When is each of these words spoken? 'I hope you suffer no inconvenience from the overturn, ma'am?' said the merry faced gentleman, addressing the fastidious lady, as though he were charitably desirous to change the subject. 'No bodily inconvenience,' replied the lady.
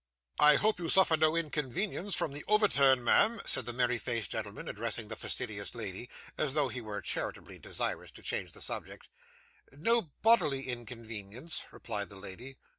'I 0.39 0.55
hope 0.55 0.79
you 0.79 0.89
suffer 0.89 1.15
no 1.15 1.35
inconvenience 1.35 2.15
from 2.15 2.31
the 2.33 2.43
overturn, 2.47 3.03
ma'am?' 3.03 3.39
said 3.45 3.67
the 3.67 3.71
merry 3.71 3.99
faced 3.99 4.31
gentleman, 4.31 4.67
addressing 4.67 5.09
the 5.09 5.15
fastidious 5.15 5.75
lady, 5.75 6.09
as 6.39 6.55
though 6.55 6.69
he 6.69 6.81
were 6.81 7.01
charitably 7.01 7.59
desirous 7.59 8.09
to 8.13 8.23
change 8.23 8.53
the 8.53 8.61
subject. 8.61 9.09
'No 9.71 10.09
bodily 10.23 10.67
inconvenience,' 10.67 11.63
replied 11.71 12.09
the 12.09 12.17
lady. 12.17 12.57